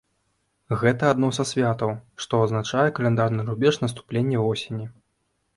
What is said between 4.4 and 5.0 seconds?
восені.